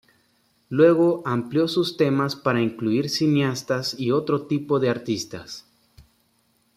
[0.69, 5.67] Luego amplió sus temas para incluir cineastas y otro tipo de artistas.